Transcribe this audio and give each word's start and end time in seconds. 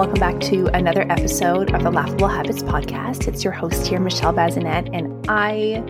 welcome 0.00 0.18
back 0.18 0.40
to 0.40 0.66
another 0.68 1.04
episode 1.12 1.74
of 1.74 1.82
the 1.82 1.90
Laughable 1.90 2.26
Habits 2.26 2.62
Podcast. 2.62 3.28
It's 3.28 3.44
your 3.44 3.52
host 3.52 3.86
here, 3.86 4.00
Michelle 4.00 4.32
Bazinet, 4.32 4.88
and 4.94 5.26
I 5.28 5.84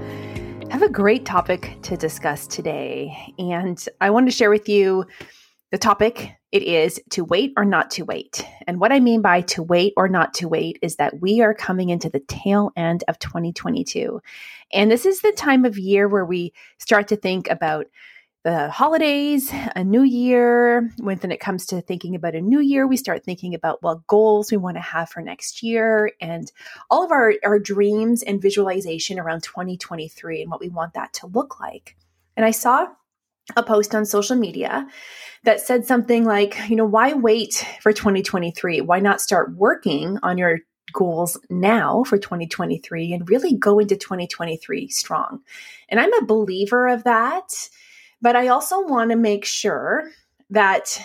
have 0.69 0.83
a 0.83 0.89
great 0.89 1.25
topic 1.25 1.79
to 1.83 1.97
discuss 1.97 2.49
today. 2.49 3.33
And 3.39 3.81
I 4.01 4.11
wanted 4.11 4.33
to 4.33 4.37
share 4.37 4.51
with 4.51 4.69
you 4.69 5.07
the 5.71 5.79
topic. 5.79 6.33
It 6.51 6.65
is 6.65 7.01
to 7.11 7.23
wait 7.25 7.53
or 7.57 7.65
not 7.65 7.89
to 7.93 8.03
wait. 8.03 8.45
And 8.67 8.81
what 8.81 8.91
I 8.91 8.99
mean 8.99 9.23
by 9.23 9.43
to 9.43 9.63
wait 9.63 9.93
or 9.97 10.09
not 10.09 10.35
to 10.35 10.49
wait 10.49 10.81
is 10.83 10.97
that 10.97 11.21
we 11.21 11.41
are 11.41 11.55
coming 11.55 11.91
into 11.91 12.11
the 12.11 12.19
tail 12.19 12.73
end 12.75 13.05
of 13.07 13.17
2022. 13.21 14.21
And 14.73 14.91
this 14.91 15.07
is 15.07 15.21
the 15.21 15.31
time 15.31 15.65
of 15.65 15.79
year 15.79 16.09
where 16.09 16.25
we 16.25 16.53
start 16.79 17.07
to 17.09 17.17
think 17.17 17.49
about 17.49 17.87
the 18.43 18.71
holidays, 18.71 19.53
a 19.77 19.85
new 19.85 20.03
year. 20.03 20.91
When 20.99 21.19
then 21.19 21.33
it 21.33 21.41
comes 21.41 21.67
to 21.67 21.83
thinking 21.83 22.15
about 22.15 22.35
a 22.35 22.41
new 22.41 22.61
year, 22.61 22.87
we 22.87 22.97
start 22.97 23.23
thinking 23.23 23.55
about 23.55 23.83
what 23.83 24.07
goals 24.07 24.51
we 24.51 24.57
want 24.57 24.77
to 24.77 24.83
have 24.83 25.11
for 25.11 25.21
next 25.21 25.63
year 25.63 26.13
and 26.21 26.51
all 26.89 27.05
of 27.05 27.13
our, 27.13 27.35
our 27.45 27.59
dreams 27.59 28.23
and 28.23 28.41
visualization 28.41 29.19
around 29.19 29.43
2023 29.43 30.43
and 30.43 30.51
what 30.51 30.61
we 30.61 30.71
want 30.71 30.95
that 30.95 31.13
to 31.15 31.27
look 31.27 31.61
like. 31.61 31.97
And 32.37 32.47
I 32.47 32.51
saw 32.53 32.87
a 33.57 33.63
post 33.63 33.95
on 33.95 34.07
social 34.07 34.37
media 34.37 34.89
that 35.45 35.61
said 35.61 35.85
something 35.85 36.25
like, 36.25 36.57
you 36.69 36.77
know, 36.77 36.87
why 36.87 37.13
wait 37.13 37.67
for 37.81 37.93
2023? 37.93 38.81
Why 38.81 39.01
not 39.01 39.21
start 39.21 39.55
working 39.55 40.19
on 40.23 40.39
your 40.39 40.61
goals 40.93 41.39
now 41.51 42.05
for 42.05 42.17
2023 42.17 43.13
and 43.13 43.29
really 43.29 43.55
go 43.55 43.79
into 43.79 43.97
2023 43.97 44.89
strong? 44.89 45.41
And 45.91 46.01
I'm 46.01 46.13
a 46.15 46.25
believer 46.25 46.89
of 46.89 47.05
that 47.05 47.69
but 48.23 48.37
I 48.37 48.49
also 48.49 48.87
want 48.87 49.11
to 49.11 49.17
make 49.17 49.45
sure 49.45 50.11
that 50.51 51.01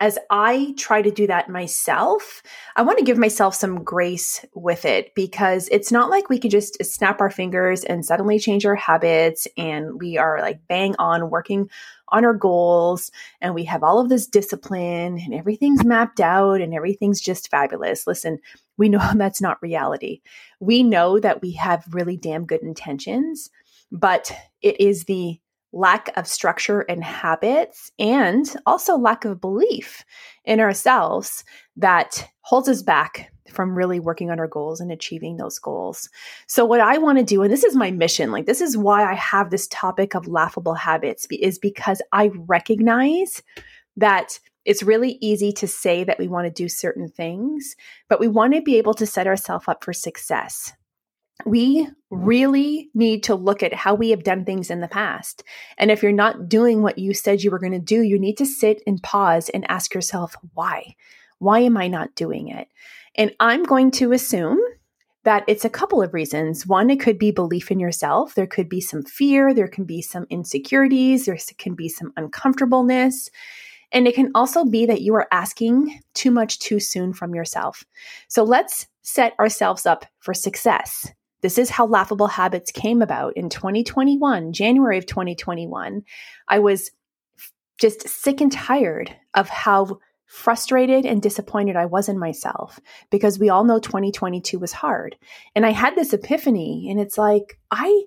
as 0.00 0.16
I 0.30 0.74
try 0.78 1.02
to 1.02 1.10
do 1.10 1.26
that 1.26 1.48
myself, 1.48 2.42
I 2.76 2.82
want 2.82 2.98
to 2.98 3.04
give 3.04 3.18
myself 3.18 3.56
some 3.56 3.82
grace 3.82 4.44
with 4.54 4.84
it 4.84 5.12
because 5.16 5.68
it's 5.72 5.90
not 5.90 6.08
like 6.08 6.28
we 6.28 6.38
can 6.38 6.50
just 6.50 6.82
snap 6.84 7.20
our 7.20 7.30
fingers 7.30 7.82
and 7.82 8.04
suddenly 8.04 8.38
change 8.38 8.64
our 8.64 8.76
habits 8.76 9.48
and 9.56 9.98
we 10.00 10.16
are 10.16 10.40
like 10.40 10.60
bang 10.68 10.94
on 11.00 11.30
working 11.30 11.68
on 12.10 12.24
our 12.24 12.34
goals 12.34 13.10
and 13.40 13.54
we 13.54 13.64
have 13.64 13.82
all 13.82 13.98
of 13.98 14.08
this 14.08 14.26
discipline 14.28 15.18
and 15.18 15.34
everything's 15.34 15.84
mapped 15.84 16.20
out 16.20 16.60
and 16.60 16.72
everything's 16.72 17.20
just 17.20 17.50
fabulous. 17.50 18.06
Listen, 18.06 18.38
we 18.76 18.88
know 18.88 19.00
that's 19.16 19.40
not 19.40 19.60
reality. 19.60 20.20
We 20.60 20.84
know 20.84 21.18
that 21.18 21.42
we 21.42 21.52
have 21.52 21.84
really 21.90 22.16
damn 22.16 22.46
good 22.46 22.62
intentions, 22.62 23.50
but 23.90 24.30
it 24.62 24.80
is 24.80 25.04
the 25.04 25.40
lack 25.72 26.10
of 26.16 26.26
structure 26.26 26.80
and 26.80 27.04
habits, 27.04 27.90
and 27.98 28.54
also 28.66 28.96
lack 28.96 29.24
of 29.24 29.40
belief 29.40 30.04
in 30.44 30.60
ourselves 30.60 31.44
that 31.76 32.28
holds 32.40 32.68
us 32.68 32.82
back 32.82 33.30
from 33.50 33.74
really 33.74 34.00
working 34.00 34.30
on 34.30 34.38
our 34.38 34.46
goals 34.46 34.80
and 34.80 34.92
achieving 34.92 35.36
those 35.36 35.58
goals. 35.58 36.08
So, 36.46 36.64
what 36.64 36.80
I 36.80 36.98
want 36.98 37.18
to 37.18 37.24
do, 37.24 37.42
and 37.42 37.52
this 37.52 37.64
is 37.64 37.76
my 37.76 37.90
mission, 37.90 38.30
like 38.30 38.46
this 38.46 38.60
is 38.60 38.76
why 38.76 39.10
I 39.10 39.14
have 39.14 39.50
this 39.50 39.68
topic 39.68 40.14
of 40.14 40.28
laughable 40.28 40.74
habits, 40.74 41.26
is 41.30 41.58
because 41.58 42.02
I 42.12 42.30
recognize 42.34 43.42
that 43.96 44.38
it's 44.64 44.82
really 44.82 45.18
easy 45.20 45.50
to 45.52 45.66
say 45.66 46.04
that 46.04 46.18
we 46.18 46.28
want 46.28 46.46
to 46.46 46.50
do 46.50 46.68
certain 46.68 47.08
things, 47.08 47.74
but 48.08 48.20
we 48.20 48.28
want 48.28 48.54
to 48.54 48.60
be 48.60 48.76
able 48.76 48.94
to 48.94 49.06
set 49.06 49.26
ourselves 49.26 49.66
up 49.66 49.82
for 49.82 49.92
success 49.92 50.72
we 51.44 51.88
really 52.10 52.90
need 52.94 53.22
to 53.24 53.34
look 53.34 53.62
at 53.62 53.74
how 53.74 53.94
we 53.94 54.10
have 54.10 54.24
done 54.24 54.44
things 54.44 54.70
in 54.70 54.80
the 54.80 54.88
past. 54.88 55.44
And 55.76 55.90
if 55.90 56.02
you're 56.02 56.12
not 56.12 56.48
doing 56.48 56.82
what 56.82 56.98
you 56.98 57.14
said 57.14 57.42
you 57.42 57.50
were 57.50 57.58
going 57.58 57.72
to 57.72 57.78
do, 57.78 58.02
you 58.02 58.18
need 58.18 58.38
to 58.38 58.46
sit 58.46 58.82
and 58.86 59.02
pause 59.02 59.48
and 59.50 59.70
ask 59.70 59.94
yourself, 59.94 60.34
why? 60.54 60.94
Why 61.38 61.60
am 61.60 61.76
I 61.76 61.88
not 61.88 62.14
doing 62.14 62.48
it? 62.48 62.68
And 63.14 63.34
I'm 63.40 63.62
going 63.62 63.90
to 63.92 64.12
assume 64.12 64.58
that 65.24 65.44
it's 65.46 65.64
a 65.64 65.70
couple 65.70 66.02
of 66.02 66.14
reasons. 66.14 66.66
One, 66.66 66.90
it 66.90 67.00
could 67.00 67.18
be 67.18 67.30
belief 67.30 67.70
in 67.70 67.78
yourself. 67.78 68.34
There 68.34 68.46
could 68.46 68.68
be 68.68 68.80
some 68.80 69.02
fear. 69.02 69.52
There 69.52 69.68
can 69.68 69.84
be 69.84 70.00
some 70.00 70.26
insecurities. 70.30 71.26
There 71.26 71.38
can 71.58 71.74
be 71.74 71.88
some 71.88 72.12
uncomfortableness. 72.16 73.30
And 73.92 74.06
it 74.06 74.14
can 74.14 74.30
also 74.34 74.64
be 74.64 74.86
that 74.86 75.02
you 75.02 75.14
are 75.14 75.28
asking 75.32 76.00
too 76.14 76.30
much 76.30 76.58
too 76.58 76.80
soon 76.80 77.12
from 77.12 77.34
yourself. 77.34 77.84
So 78.28 78.42
let's 78.42 78.86
set 79.02 79.38
ourselves 79.38 79.86
up 79.86 80.04
for 80.20 80.34
success. 80.34 81.12
This 81.40 81.58
is 81.58 81.70
how 81.70 81.86
Laughable 81.86 82.26
Habits 82.26 82.72
came 82.72 83.00
about 83.00 83.36
in 83.36 83.48
2021, 83.48 84.52
January 84.52 84.98
of 84.98 85.06
2021. 85.06 86.02
I 86.48 86.58
was 86.58 86.90
just 87.80 88.08
sick 88.08 88.40
and 88.40 88.50
tired 88.50 89.14
of 89.34 89.48
how 89.48 89.98
frustrated 90.26 91.06
and 91.06 91.22
disappointed 91.22 91.76
I 91.76 91.86
was 91.86 92.08
in 92.08 92.18
myself 92.18 92.78
because 93.10 93.38
we 93.38 93.48
all 93.48 93.64
know 93.64 93.78
2022 93.78 94.58
was 94.58 94.72
hard. 94.72 95.16
And 95.54 95.64
I 95.64 95.70
had 95.70 95.94
this 95.94 96.12
epiphany, 96.12 96.88
and 96.90 97.00
it's 97.00 97.16
like, 97.16 97.58
I 97.70 98.02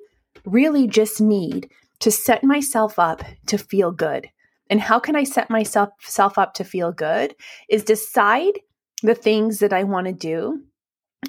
really 0.45 0.87
just 0.87 1.19
need 1.19 1.69
to 1.99 2.11
set 2.11 2.43
myself 2.43 2.99
up 2.99 3.23
to 3.47 3.57
feel 3.57 3.91
good. 3.91 4.29
And 4.69 4.79
how 4.79 4.99
can 4.99 5.15
I 5.15 5.23
set 5.23 5.49
myself 5.49 5.89
self 6.01 6.37
up 6.37 6.53
to 6.55 6.63
feel 6.63 6.91
good? 6.91 7.35
Is 7.69 7.83
decide 7.83 8.59
the 9.03 9.15
things 9.15 9.59
that 9.59 9.73
I 9.73 9.83
want 9.83 10.07
to 10.07 10.13
do 10.13 10.63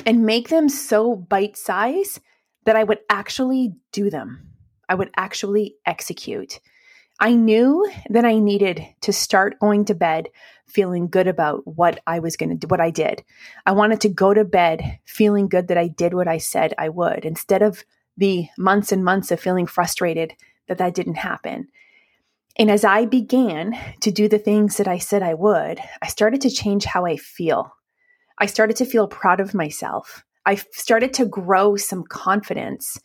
and 0.07 0.27
make 0.27 0.49
them 0.49 0.69
so 0.69 1.15
bite 1.15 1.57
size 1.57 2.21
that 2.65 2.77
I 2.77 2.85
would 2.85 3.01
actually 3.11 3.75
do 3.93 4.11
them. 4.11 4.49
I 4.89 4.95
would 4.95 5.11
actually 5.17 5.77
execute. 5.87 6.61
I 7.21 7.35
knew 7.35 7.89
that 8.11 8.25
I 8.25 8.39
needed 8.39 8.85
to 9.03 9.13
start 9.13 9.61
going 9.61 9.85
to 9.87 9.95
bed 9.95 10.29
feeling 10.67 11.09
good 11.09 11.29
about 11.29 11.67
what 11.67 12.01
I 12.07 12.19
was 12.19 12.37
going 12.37 12.51
to 12.51 12.57
do, 12.57 12.67
what 12.67 12.81
I 12.81 12.91
did. 12.91 13.23
I 13.67 13.73
wanted 13.73 14.01
to 14.03 14.09
go 14.09 14.33
to 14.33 14.45
bed 14.45 14.99
feeling 15.05 15.49
good 15.49 15.69
that 15.69 15.79
I 15.79 15.89
did 15.89 16.15
what 16.15 16.29
I 16.29 16.39
said 16.39 16.75
I 16.79 16.89
would 16.89 17.25
instead 17.25 17.63
of 17.63 17.85
the 18.17 18.49
months 18.59 18.93
and 18.93 19.05
months 19.05 19.31
of 19.31 19.41
feeling 19.41 19.67
frustrated 19.67 20.35
that 20.69 20.79
that 20.79 20.95
didn't 20.95 21.15
happen. 21.15 21.69
And 22.59 22.71
as 22.71 22.85
I 22.85 23.07
began 23.07 23.79
to 24.01 24.11
do 24.11 24.29
the 24.29 24.39
things 24.39 24.77
that 24.77 24.89
I 24.89 24.99
said 24.99 25.23
I 25.23 25.35
would, 25.35 25.81
I 26.03 26.09
started 26.09 26.41
to 26.43 26.51
change 26.51 26.85
how 26.85 27.07
I 27.07 27.17
feel. 27.17 27.75
I 28.43 28.47
started 28.47 28.75
to 28.79 28.85
feel 28.85 29.07
proud 29.07 29.39
of 29.39 29.55
myself. 29.55 30.25
I 30.45 30.57
started 30.57 31.15
to 31.15 31.27
grow 31.27 31.77
some 31.77 32.03
confidence. 32.03 32.99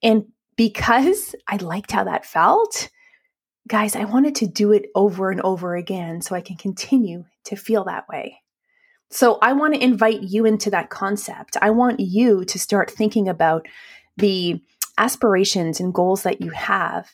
And 0.00 0.26
because 0.54 1.34
I 1.48 1.56
liked 1.56 1.90
how 1.90 2.04
that 2.04 2.24
felt, 2.24 2.88
guys, 3.66 3.96
I 3.96 4.04
wanted 4.04 4.36
to 4.36 4.46
do 4.46 4.70
it 4.70 4.86
over 4.94 5.32
and 5.32 5.40
over 5.40 5.74
again 5.74 6.20
so 6.20 6.36
I 6.36 6.40
can 6.40 6.56
continue 6.56 7.24
to 7.46 7.56
feel 7.56 7.82
that 7.86 8.08
way. 8.08 8.42
So 9.10 9.40
I 9.42 9.54
want 9.54 9.74
to 9.74 9.82
invite 9.82 10.22
you 10.22 10.46
into 10.46 10.70
that 10.70 10.88
concept. 10.88 11.56
I 11.60 11.70
want 11.70 11.98
you 11.98 12.44
to 12.44 12.56
start 12.56 12.88
thinking 12.88 13.28
about 13.28 13.66
the 14.16 14.62
aspirations 14.98 15.80
and 15.80 15.92
goals 15.92 16.22
that 16.22 16.40
you 16.40 16.50
have 16.50 17.10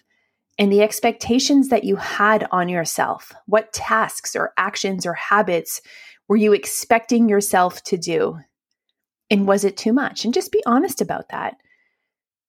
and 0.58 0.70
the 0.70 0.82
expectations 0.82 1.70
that 1.70 1.84
you 1.84 1.96
had 1.96 2.46
on 2.50 2.68
yourself. 2.68 3.32
What 3.46 3.72
tasks 3.72 4.36
or 4.36 4.52
actions 4.58 5.06
or 5.06 5.14
habits 5.14 5.80
were 6.28 6.36
you 6.36 6.52
expecting 6.52 7.28
yourself 7.28 7.82
to 7.84 7.96
do? 7.96 8.38
And 9.30 9.46
was 9.46 9.64
it 9.64 9.76
too 9.76 9.92
much? 9.92 10.24
And 10.24 10.34
just 10.34 10.52
be 10.52 10.62
honest 10.66 11.00
about 11.00 11.28
that 11.30 11.56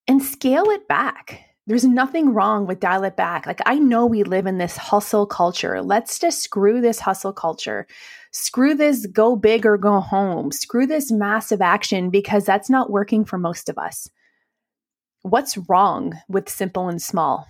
and 0.07 0.22
scale 0.22 0.69
it 0.69 0.88
back. 0.88 1.45
There's 1.66 1.85
nothing 1.85 2.33
wrong 2.33 2.67
with 2.67 2.81
dial 2.81 3.06
it 3.06 3.16
back. 3.16 3.47
Like, 3.47 3.62
I 3.66 3.79
know 3.79 4.06
we 4.06 4.23
live 4.23 4.47
in 4.47 4.57
this 4.57 4.75
hustle 4.75 5.25
culture. 5.25 5.81
Let's 5.81 6.19
just 6.19 6.41
screw 6.41 6.81
this 6.81 7.00
hustle 7.00 7.31
culture. 7.31 7.88
Screw 8.31 8.75
this 8.75 9.06
go 9.06 9.38
big 9.38 9.66
or 9.66 9.78
go 9.78 10.01
home. 10.01 10.51
Screw 10.51 10.85
this 10.85 11.09
massive 11.09 11.62
action 11.62 12.09
because 12.09 12.44
that's 12.44 12.69
not 12.69 12.89
working 12.89 13.23
for 13.23 13.38
most 13.38 13.69
of 13.69 13.78
us. 13.78 14.09
What's 15.21 15.57
wrong 15.69 16.19
with 16.27 16.50
simple 16.50 16.89
and 16.89 17.01
small? 17.01 17.47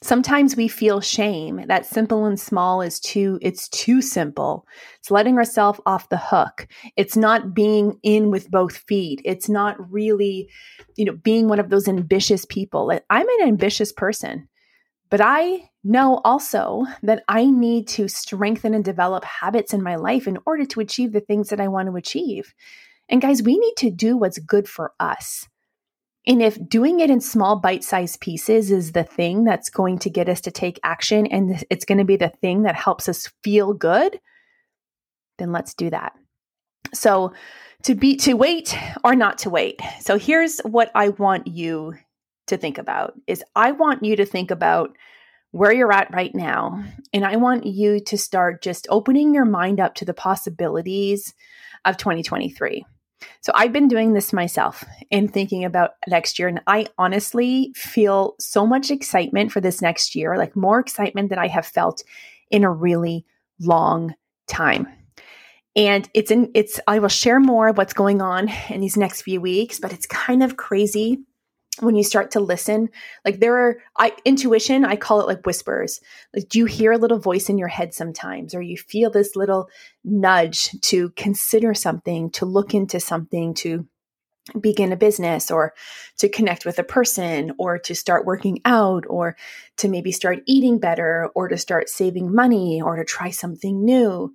Sometimes 0.00 0.54
we 0.54 0.68
feel 0.68 1.00
shame 1.00 1.64
that 1.66 1.84
simple 1.84 2.24
and 2.24 2.38
small 2.38 2.80
is 2.80 3.00
too 3.00 3.38
it's 3.42 3.68
too 3.68 4.00
simple. 4.00 4.64
It's 5.00 5.10
letting 5.10 5.36
ourselves 5.36 5.80
off 5.86 6.08
the 6.08 6.18
hook. 6.18 6.68
It's 6.96 7.16
not 7.16 7.52
being 7.52 7.98
in 8.04 8.30
with 8.30 8.50
both 8.50 8.76
feet. 8.76 9.20
It's 9.24 9.48
not 9.48 9.76
really, 9.92 10.48
you 10.96 11.04
know, 11.04 11.16
being 11.16 11.48
one 11.48 11.58
of 11.58 11.70
those 11.70 11.88
ambitious 11.88 12.44
people. 12.44 12.92
I'm 13.10 13.28
an 13.28 13.48
ambitious 13.48 13.92
person. 13.92 14.48
But 15.10 15.20
I 15.22 15.70
know 15.82 16.20
also 16.24 16.84
that 17.02 17.24
I 17.28 17.46
need 17.46 17.88
to 17.88 18.08
strengthen 18.08 18.74
and 18.74 18.84
develop 18.84 19.24
habits 19.24 19.72
in 19.72 19.82
my 19.82 19.96
life 19.96 20.28
in 20.28 20.38
order 20.46 20.66
to 20.66 20.80
achieve 20.80 21.12
the 21.12 21.20
things 21.20 21.48
that 21.48 21.60
I 21.60 21.68
want 21.68 21.88
to 21.88 21.96
achieve. 21.96 22.54
And 23.08 23.22
guys, 23.22 23.42
we 23.42 23.58
need 23.58 23.74
to 23.78 23.90
do 23.90 24.16
what's 24.16 24.38
good 24.38 24.68
for 24.68 24.92
us. 25.00 25.48
And 26.28 26.42
if 26.42 26.68
doing 26.68 27.00
it 27.00 27.08
in 27.08 27.22
small 27.22 27.56
bite 27.56 27.82
sized 27.82 28.20
pieces 28.20 28.70
is 28.70 28.92
the 28.92 29.02
thing 29.02 29.44
that's 29.44 29.70
going 29.70 29.98
to 30.00 30.10
get 30.10 30.28
us 30.28 30.42
to 30.42 30.50
take 30.50 30.78
action 30.84 31.26
and 31.26 31.64
it's 31.70 31.86
going 31.86 31.98
to 31.98 32.04
be 32.04 32.16
the 32.16 32.28
thing 32.28 32.62
that 32.62 32.76
helps 32.76 33.08
us 33.08 33.32
feel 33.42 33.72
good, 33.72 34.20
then 35.38 35.52
let's 35.52 35.72
do 35.72 35.88
that. 35.88 36.12
So, 36.92 37.32
to 37.84 37.94
be 37.94 38.16
to 38.16 38.34
wait 38.34 38.76
or 39.04 39.14
not 39.14 39.38
to 39.38 39.50
wait. 39.50 39.80
So 40.00 40.18
here's 40.18 40.58
what 40.60 40.90
I 40.96 41.10
want 41.10 41.46
you 41.46 41.94
to 42.48 42.56
think 42.56 42.76
about 42.76 43.14
is 43.28 43.44
I 43.54 43.70
want 43.70 44.04
you 44.04 44.16
to 44.16 44.26
think 44.26 44.50
about 44.50 44.96
where 45.52 45.72
you're 45.72 45.92
at 45.92 46.12
right 46.12 46.34
now. 46.34 46.84
And 47.12 47.24
I 47.24 47.36
want 47.36 47.66
you 47.66 48.00
to 48.00 48.18
start 48.18 48.62
just 48.62 48.88
opening 48.90 49.32
your 49.32 49.44
mind 49.44 49.78
up 49.80 49.94
to 49.96 50.04
the 50.04 50.12
possibilities 50.12 51.34
of 51.84 51.96
2023. 51.96 52.84
So 53.40 53.52
I've 53.54 53.72
been 53.72 53.88
doing 53.88 54.12
this 54.12 54.32
myself 54.32 54.84
and 55.10 55.32
thinking 55.32 55.64
about 55.64 55.92
next 56.06 56.38
year. 56.38 56.48
And 56.48 56.60
I 56.66 56.86
honestly 56.98 57.72
feel 57.74 58.34
so 58.38 58.66
much 58.66 58.90
excitement 58.90 59.52
for 59.52 59.60
this 59.60 59.82
next 59.82 60.14
year, 60.14 60.36
like 60.36 60.54
more 60.54 60.78
excitement 60.78 61.30
than 61.30 61.38
I 61.38 61.48
have 61.48 61.66
felt 61.66 62.02
in 62.50 62.64
a 62.64 62.70
really 62.70 63.24
long 63.60 64.14
time. 64.46 64.88
And 65.76 66.08
it's 66.14 66.30
in 66.30 66.50
it's 66.54 66.80
I 66.86 66.98
will 66.98 67.08
share 67.08 67.40
more 67.40 67.68
of 67.68 67.76
what's 67.76 67.92
going 67.92 68.20
on 68.20 68.48
in 68.68 68.80
these 68.80 68.96
next 68.96 69.22
few 69.22 69.40
weeks, 69.40 69.78
but 69.78 69.92
it's 69.92 70.06
kind 70.06 70.42
of 70.42 70.56
crazy 70.56 71.18
when 71.80 71.94
you 71.94 72.02
start 72.02 72.30
to 72.32 72.40
listen 72.40 72.88
like 73.24 73.40
there 73.40 73.56
are 73.56 73.76
i 73.96 74.12
intuition 74.24 74.84
i 74.84 74.96
call 74.96 75.20
it 75.20 75.26
like 75.26 75.46
whispers. 75.46 76.00
Like 76.34 76.48
do 76.48 76.58
you 76.58 76.66
hear 76.66 76.92
a 76.92 76.98
little 76.98 77.18
voice 77.18 77.48
in 77.48 77.58
your 77.58 77.68
head 77.68 77.94
sometimes 77.94 78.54
or 78.54 78.62
you 78.62 78.76
feel 78.76 79.10
this 79.10 79.36
little 79.36 79.68
nudge 80.04 80.70
to 80.82 81.10
consider 81.10 81.74
something 81.74 82.30
to 82.30 82.46
look 82.46 82.74
into 82.74 83.00
something 83.00 83.54
to 83.54 83.86
begin 84.58 84.92
a 84.92 84.96
business 84.96 85.50
or 85.50 85.74
to 86.18 86.28
connect 86.28 86.64
with 86.64 86.78
a 86.78 86.84
person 86.84 87.52
or 87.58 87.78
to 87.78 87.94
start 87.94 88.24
working 88.24 88.60
out 88.64 89.04
or 89.08 89.36
to 89.76 89.88
maybe 89.88 90.12
start 90.12 90.42
eating 90.46 90.78
better 90.78 91.28
or 91.34 91.48
to 91.48 91.56
start 91.56 91.88
saving 91.88 92.34
money 92.34 92.80
or 92.80 92.96
to 92.96 93.04
try 93.04 93.30
something 93.30 93.84
new 93.84 94.32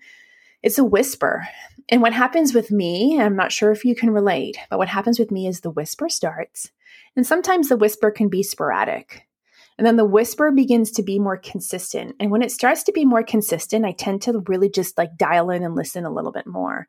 it's 0.63 0.79
a 0.79 0.83
whisper 0.83 1.47
and 1.89 2.01
what 2.01 2.13
happens 2.13 2.53
with 2.53 2.71
me 2.71 3.19
i'm 3.21 3.35
not 3.35 3.51
sure 3.51 3.71
if 3.71 3.85
you 3.85 3.93
can 3.93 4.09
relate 4.09 4.57
but 4.69 4.79
what 4.79 4.87
happens 4.87 5.19
with 5.19 5.29
me 5.29 5.47
is 5.47 5.61
the 5.61 5.69
whisper 5.69 6.09
starts 6.09 6.71
and 7.15 7.25
sometimes 7.25 7.69
the 7.69 7.77
whisper 7.77 8.11
can 8.11 8.29
be 8.29 8.43
sporadic. 8.43 9.27
And 9.77 9.87
then 9.87 9.97
the 9.97 10.05
whisper 10.05 10.51
begins 10.51 10.91
to 10.91 11.03
be 11.03 11.17
more 11.17 11.37
consistent. 11.37 12.15
And 12.19 12.29
when 12.29 12.43
it 12.43 12.51
starts 12.51 12.83
to 12.83 12.91
be 12.91 13.05
more 13.05 13.23
consistent, 13.23 13.85
I 13.85 13.91
tend 13.91 14.21
to 14.23 14.43
really 14.47 14.69
just 14.69 14.97
like 14.97 15.17
dial 15.17 15.49
in 15.49 15.63
and 15.63 15.75
listen 15.75 16.05
a 16.05 16.11
little 16.11 16.31
bit 16.31 16.45
more. 16.45 16.87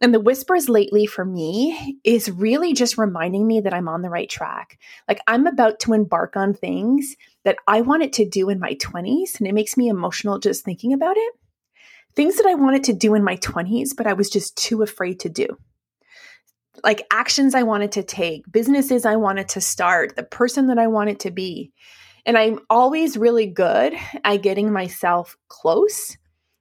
And 0.00 0.12
the 0.12 0.20
whispers 0.20 0.68
lately 0.68 1.06
for 1.06 1.24
me 1.24 1.98
is 2.04 2.30
really 2.30 2.72
just 2.72 2.98
reminding 2.98 3.46
me 3.46 3.60
that 3.60 3.74
I'm 3.74 3.88
on 3.88 4.02
the 4.02 4.10
right 4.10 4.28
track. 4.28 4.78
Like 5.08 5.20
I'm 5.26 5.46
about 5.46 5.80
to 5.80 5.92
embark 5.92 6.36
on 6.36 6.54
things 6.54 7.16
that 7.44 7.56
I 7.66 7.80
wanted 7.82 8.12
to 8.14 8.28
do 8.28 8.48
in 8.48 8.58
my 8.58 8.74
20s. 8.74 9.38
And 9.38 9.46
it 9.46 9.54
makes 9.54 9.76
me 9.76 9.88
emotional 9.88 10.38
just 10.38 10.64
thinking 10.64 10.92
about 10.92 11.16
it. 11.16 11.32
Things 12.14 12.36
that 12.36 12.46
I 12.46 12.54
wanted 12.54 12.84
to 12.84 12.92
do 12.92 13.14
in 13.14 13.24
my 13.24 13.36
20s, 13.36 13.96
but 13.96 14.06
I 14.06 14.12
was 14.12 14.28
just 14.28 14.56
too 14.56 14.82
afraid 14.82 15.20
to 15.20 15.28
do 15.28 15.56
like 16.84 17.06
actions 17.10 17.54
I 17.54 17.62
wanted 17.62 17.92
to 17.92 18.02
take, 18.02 18.50
businesses 18.50 19.06
I 19.06 19.16
wanted 19.16 19.48
to 19.50 19.60
start, 19.60 20.16
the 20.16 20.22
person 20.22 20.66
that 20.68 20.78
I 20.78 20.86
wanted 20.86 21.20
to 21.20 21.30
be. 21.30 21.72
And 22.24 22.38
I'm 22.38 22.60
always 22.70 23.16
really 23.16 23.46
good 23.46 23.94
at 24.24 24.42
getting 24.42 24.72
myself 24.72 25.36
close, 25.48 26.16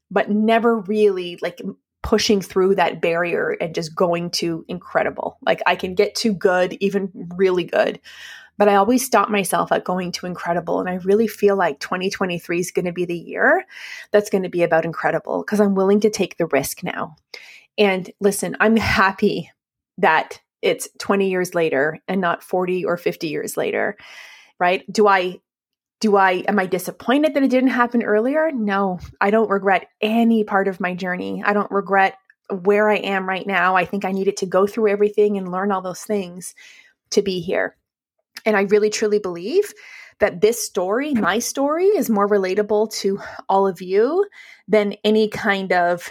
but 0.10 0.30
never 0.30 0.80
really 0.80 1.38
like 1.42 1.62
pushing 2.04 2.42
through 2.42 2.76
that 2.76 3.02
barrier 3.02 3.56
and 3.62 3.76
just 3.76 3.96
going 3.96 4.32
to 4.32 4.66
incredible. 4.68 5.38
Like 5.46 5.62
I 5.66 5.76
can 5.76 5.94
get 5.94 6.16
to 6.16 6.34
good, 6.34 6.74
even 6.80 7.12
really 7.36 7.64
good, 7.64 8.00
but 8.58 8.70
I 8.70 8.76
always 8.76 9.06
stop 9.06 9.30
myself 9.30 9.72
at 9.72 9.84
going 9.84 10.12
to 10.14 10.26
incredible. 10.26 10.80
And 10.80 10.90
I 10.90 10.96
really 10.96 11.28
feel 11.28 11.56
like 11.56 11.80
2023 11.80 12.60
is 12.60 12.72
going 12.72 12.86
to 12.86 12.92
be 12.92 13.06
the 13.06 13.18
year 13.18 13.66
that's 14.12 14.30
going 14.30 14.44
to 14.44 14.50
be 14.50 14.64
about 14.64 14.86
incredible 14.86 15.44
because 15.44 15.60
I'm 15.60 15.76
willing 15.76 16.00
to 16.02 16.10
take 16.10 16.38
the 16.38 16.48
risk 16.48 16.84
now. 16.84 17.16
And 17.78 18.12
listen, 18.20 18.56
I'm 18.60 18.78
happy 18.78 19.50
that 19.98 20.42
it's 20.62 20.90
20 21.00 21.30
years 21.30 21.56
later 21.56 22.00
and 22.08 22.22
not 22.22 22.44
40 22.44 22.86
or 22.86 22.98
50 22.98 23.28
years 23.28 23.58
later 23.58 23.98
right 24.60 24.84
do 24.92 25.08
i 25.08 25.40
do 26.00 26.16
i 26.16 26.44
am 26.48 26.60
i 26.60 26.66
disappointed 26.66 27.34
that 27.34 27.44
it 27.44 27.50
didn't 27.50 27.70
happen 27.70 28.04
earlier 28.04 28.52
no 28.52 29.00
i 29.20 29.32
don't 29.32 29.50
regret 29.50 29.88
any 30.02 30.44
part 30.44 30.68
of 30.68 30.80
my 30.80 30.94
journey 30.94 31.42
i 31.46 31.54
don't 31.54 31.72
regret 31.72 32.18
where 32.50 32.90
i 32.90 32.98
am 32.98 33.28
right 33.28 33.48
now 33.48 33.76
i 33.76 33.86
think 33.86 34.06
i 34.06 34.12
needed 34.12 34.38
to 34.38 34.46
go 34.46 34.68
through 34.68 34.90
everything 34.90 35.38
and 35.38 35.52
learn 35.52 35.72
all 35.72 35.82
those 35.82 36.04
things 36.04 36.54
to 37.10 37.22
be 37.22 37.40
here 37.40 37.76
and 38.46 38.58
i 38.58 38.62
really 38.62 38.90
truly 38.90 39.20
believe 39.20 39.74
that 40.20 40.42
this 40.42 40.64
story 40.64 41.14
my 41.14 41.40
story 41.40 41.86
is 41.86 42.10
more 42.10 42.28
relatable 42.28 42.92
to 42.92 43.20
all 43.50 43.68
of 43.68 43.82
you 43.82 44.26
than 44.68 44.96
any 45.04 45.28
kind 45.28 45.74
of 45.74 46.10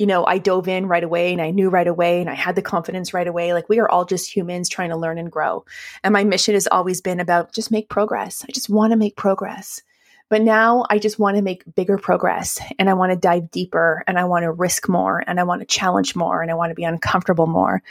you 0.00 0.06
know, 0.06 0.24
I 0.24 0.38
dove 0.38 0.66
in 0.66 0.86
right 0.86 1.04
away 1.04 1.30
and 1.30 1.42
I 1.42 1.50
knew 1.50 1.68
right 1.68 1.86
away 1.86 2.22
and 2.22 2.30
I 2.30 2.32
had 2.32 2.56
the 2.56 2.62
confidence 2.62 3.12
right 3.12 3.28
away. 3.28 3.52
Like 3.52 3.68
we 3.68 3.80
are 3.80 3.90
all 3.90 4.06
just 4.06 4.34
humans 4.34 4.70
trying 4.70 4.88
to 4.88 4.96
learn 4.96 5.18
and 5.18 5.30
grow. 5.30 5.66
And 6.02 6.14
my 6.14 6.24
mission 6.24 6.54
has 6.54 6.66
always 6.66 7.02
been 7.02 7.20
about 7.20 7.52
just 7.52 7.70
make 7.70 7.90
progress. 7.90 8.42
I 8.48 8.50
just 8.50 8.70
want 8.70 8.92
to 8.92 8.96
make 8.96 9.16
progress. 9.16 9.82
But 10.30 10.40
now 10.40 10.86
I 10.88 10.98
just 10.98 11.18
want 11.18 11.36
to 11.36 11.42
make 11.42 11.64
bigger 11.74 11.98
progress 11.98 12.58
and 12.78 12.88
I 12.88 12.94
want 12.94 13.12
to 13.12 13.16
dive 13.16 13.50
deeper 13.50 14.02
and 14.06 14.18
I 14.18 14.24
want 14.24 14.44
to 14.44 14.52
risk 14.52 14.88
more 14.88 15.22
and 15.26 15.38
I 15.38 15.42
want 15.42 15.60
to 15.60 15.66
challenge 15.66 16.16
more 16.16 16.40
and 16.40 16.50
I 16.50 16.54
want 16.54 16.70
to 16.70 16.74
be 16.74 16.84
uncomfortable 16.84 17.46
more. 17.46 17.82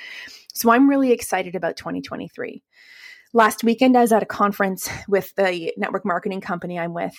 So 0.51 0.71
I'm 0.71 0.89
really 0.89 1.11
excited 1.11 1.53
about 1.53 1.77
2023. 1.77 2.63
Last 3.33 3.63
weekend, 3.63 3.95
I 3.95 4.01
was 4.01 4.11
at 4.11 4.23
a 4.23 4.27
conference 4.27 4.89
with 5.07 5.33
the 5.35 5.73
network 5.77 6.05
marketing 6.05 6.41
company 6.41 6.79
I'm 6.79 6.93
with 6.93 7.15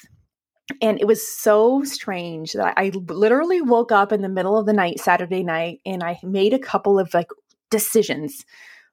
and 0.81 1.01
it 1.01 1.07
was 1.07 1.27
so 1.27 1.83
strange 1.85 2.53
that 2.53 2.75
I 2.77 2.91
literally 2.95 3.61
woke 3.61 3.93
up 3.93 4.13
in 4.13 4.23
the 4.23 4.29
middle 4.29 4.59
of 4.59 4.67
the 4.67 4.73
night, 4.73 5.01
Saturday 5.01 5.43
night, 5.43 5.81
and 5.85 6.03
I 6.03 6.19
made 6.23 6.53
a 6.53 6.59
couple 6.59 6.99
of 6.99 7.13
like 7.15 7.31
decisions. 7.71 8.45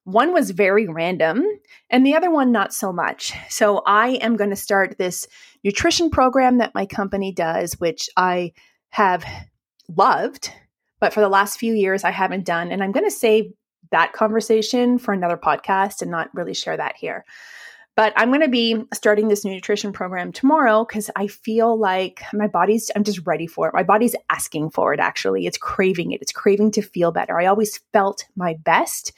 One 0.04 0.34
was 0.34 0.52
very 0.52 0.88
random, 0.88 1.44
and 1.90 2.06
the 2.06 2.16
other 2.16 2.32
one 2.32 2.52
not 2.52 2.74
so 2.74 2.94
much. 2.94 3.34
So, 3.50 3.82
I 3.86 4.12
am 4.22 4.38
going 4.38 4.52
to 4.52 4.56
start 4.56 4.98
this 4.98 5.28
nutrition 5.64 6.10
program 6.10 6.60
that 6.60 6.76
my 6.76 6.86
company 6.86 7.34
does, 7.34 7.74
which 7.74 8.10
I 8.16 8.54
have 8.90 9.26
loved, 9.90 10.52
but 11.00 11.14
for 11.14 11.20
the 11.20 11.30
last 11.30 11.60
few 11.60 11.74
years, 11.74 12.04
I 12.04 12.12
haven't 12.12 12.46
done. 12.46 12.72
And 12.72 12.82
I'm 12.82 12.94
going 12.94 13.06
to 13.06 13.12
save 13.12 13.52
that 13.92 14.14
conversation 14.14 14.98
for 14.98 15.14
another 15.14 15.38
podcast 15.38 16.02
and 16.02 16.12
not 16.12 16.30
really 16.34 16.54
share 16.54 16.78
that 16.78 16.96
here. 16.96 17.26
But 17.96 18.14
I'm 18.16 18.30
going 18.30 18.42
to 18.42 18.48
be 18.48 18.84
starting 18.94 19.28
this 19.28 19.44
nutrition 19.44 19.92
program 19.92 20.32
tomorrow 20.32 20.86
because 20.86 21.10
I 21.16 21.26
feel 21.26 21.76
like 21.76 22.22
my 22.32 22.48
body's, 22.48 22.92
I'm 22.96 23.04
just 23.04 23.26
ready 23.26 23.48
for 23.48 23.68
it. 23.68 23.74
My 23.74 23.82
body's 23.82 24.16
asking 24.30 24.70
for 24.70 24.94
it, 24.94 25.00
actually. 25.00 25.48
It's 25.48 25.58
craving 25.58 26.12
it. 26.12 26.22
It's 26.22 26.32
craving 26.32 26.72
to 26.74 26.84
feel 26.84 27.12
better. 27.12 27.40
I 27.40 27.48
always 27.48 27.80
felt 27.94 28.26
my 28.36 28.54
best 28.64 29.14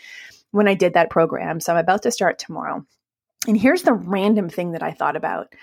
when 0.51 0.69
I 0.69 0.75
did 0.75 0.93
that 0.93 1.09
program. 1.09 1.59
So 1.59 1.73
I'm 1.73 1.79
about 1.79 2.03
to 2.03 2.11
start 2.11 2.39
tomorrow. 2.39 2.85
And 3.47 3.59
here's 3.59 3.83
the 3.83 3.93
random 3.93 4.47
thing 4.47 4.71
that 4.71 4.83
I 4.83 4.93
thought 4.93 5.17
about 5.17 5.53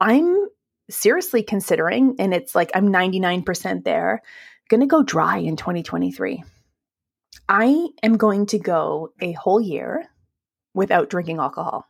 I'm 0.00 0.46
seriously 0.90 1.42
considering, 1.42 2.16
and 2.20 2.32
it's 2.32 2.54
like 2.54 2.70
I'm 2.74 2.92
99% 2.92 3.84
there, 3.84 4.22
going 4.68 4.80
to 4.80 4.86
go 4.86 5.02
dry 5.02 5.38
in 5.38 5.56
2023. 5.56 6.44
I 7.48 7.88
am 8.02 8.16
going 8.16 8.46
to 8.46 8.58
go 8.58 9.12
a 9.20 9.32
whole 9.32 9.60
year 9.60 10.04
without 10.74 11.10
drinking 11.10 11.38
alcohol. 11.38 11.86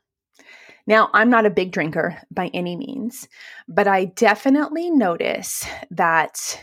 Now, 0.87 1.09
I'm 1.15 1.31
not 1.31 1.47
a 1.47 1.51
big 1.51 1.73
drinker 1.73 2.19
by 2.31 2.51
any 2.53 2.77
means, 2.77 3.27
but 3.67 3.89
I 3.89 4.05
definitely 4.05 4.91
notice 4.91 5.67
that 5.91 6.61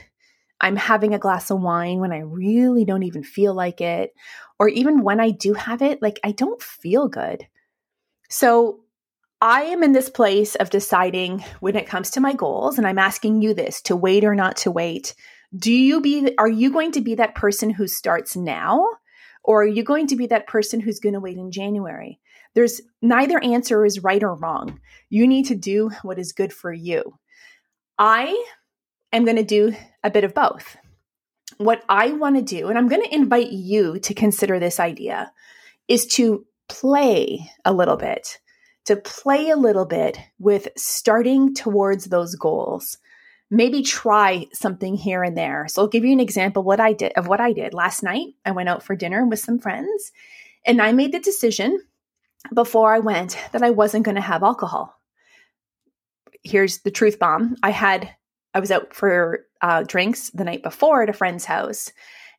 I'm 0.59 0.75
having 0.75 1.15
a 1.15 1.19
glass 1.19 1.50
of 1.50 1.59
wine 1.59 2.00
when 2.00 2.11
I 2.11 2.19
really 2.19 2.85
don't 2.85 3.03
even 3.03 3.23
feel 3.23 3.55
like 3.55 3.81
it. 3.81 4.11
Or 4.59 4.69
even 4.69 5.01
when 5.01 5.19
I 5.19 5.31
do 5.31 5.53
have 5.53 5.81
it, 5.81 6.03
like 6.03 6.19
I 6.23 6.33
don't 6.33 6.61
feel 6.61 7.07
good. 7.07 7.47
So 8.29 8.81
I 9.41 9.63
am 9.63 9.81
in 9.81 9.91
this 9.91 10.09
place 10.09 10.53
of 10.53 10.69
deciding 10.69 11.43
when 11.61 11.75
it 11.75 11.88
comes 11.88 12.11
to 12.11 12.21
my 12.21 12.33
goals, 12.33 12.77
and 12.77 12.85
I'm 12.85 13.00
asking 13.00 13.41
you 13.41 13.55
this 13.55 13.81
to 13.83 13.95
wait 13.95 14.23
or 14.23 14.35
not 14.35 14.57
to 14.57 14.71
wait. 14.71 15.15
Do 15.58 15.74
you 15.74 16.01
be, 16.01 16.34
are 16.38 16.50
you 16.50 16.72
going 16.72 16.91
to 16.93 17.01
be 17.01 17.15
that 17.15 17.36
person 17.36 17.70
who 17.70 17.88
starts 17.88 18.36
now? 18.36 18.86
Or 19.43 19.63
are 19.63 19.67
you 19.67 19.84
going 19.84 20.08
to 20.08 20.15
be 20.15 20.27
that 20.27 20.48
person 20.48 20.79
who's 20.79 21.00
going 21.00 21.13
to 21.13 21.20
wait 21.20 21.38
in 21.38 21.51
January? 21.51 22.20
There's 22.53 22.81
neither 23.01 23.43
answer 23.43 23.86
is 23.86 24.03
right 24.03 24.22
or 24.24 24.36
wrong. 24.36 24.79
You 25.10 25.27
need 25.27 25.48
to 25.48 25.55
do 25.55 25.89
what 26.03 26.20
is 26.20 26.31
good 26.31 26.53
for 26.53 26.72
you. 26.72 27.17
I 27.98 28.43
am 29.12 29.25
going 29.25 29.38
to 29.38 29.43
do 29.43 29.74
a 30.03 30.12
bit 30.12 30.24
of 30.24 30.34
both. 30.34 30.77
What 31.58 31.84
I 31.89 32.12
want 32.12 32.36
to 32.36 32.41
do, 32.41 32.70
and 32.70 32.77
I'm 32.77 32.88
going 32.88 33.03
to 33.03 33.15
invite 33.15 33.51
you 33.51 34.00
to 34.00 34.13
consider 34.13 34.60
this 34.60 34.79
idea, 34.79 35.31
is 35.88 36.05
to 36.08 36.46
play 36.70 37.50
a 37.65 37.74
little 37.74 37.98
bit, 37.98 38.39
to 38.86 38.96
play 38.96 39.50
a 39.50 39.58
little 39.58 39.86
bit 39.86 40.17
with 40.39 40.67
starting 40.77 41.53
towards 41.53 42.05
those 42.05 42.36
goals. 42.36 42.98
Maybe 43.53 43.84
try 43.84 44.48
something 44.53 44.96
here 44.96 45.24
and 45.24 45.38
there. 45.38 45.67
So 45.67 45.81
I'll 45.81 45.88
give 45.89 46.05
you 46.05 46.13
an 46.13 46.22
example 46.22 46.63
what 46.63 46.79
I 46.79 46.93
did 46.93 47.12
of 47.13 47.27
what 47.27 47.41
I 47.41 47.51
did 47.51 47.74
last 47.74 48.01
night. 48.01 48.27
I 48.46 48.51
went 48.51 48.70
out 48.70 48.81
for 48.81 48.96
dinner 48.96 49.25
with 49.25 49.39
some 49.39 49.60
friends 49.60 50.12
and 50.65 50.81
I 50.81 50.93
made 50.93 51.12
the 51.12 51.20
decision 51.20 51.81
before 52.53 52.93
I 52.93 53.00
went 53.00 53.38
that 53.51 53.62
I 53.62 53.70
wasn't 53.70 54.05
going 54.05 54.15
to 54.15 54.22
have 54.22 54.43
alcohol. 54.43 54.96
Here's 56.43 56.79
the 56.79 56.91
truth 56.91 57.20
bomb. 57.20 57.55
I 57.62 57.72
had 57.72 58.15
I 58.53 58.60
was 58.60 58.72
out 58.72 58.93
for 58.93 59.46
uh, 59.62 59.84
drinks 59.84 60.29
the 60.31 60.43
night 60.43 60.63
before 60.63 61.03
at 61.03 61.10
a 61.10 61.13
friend's 61.13 61.46
house, 61.46 61.91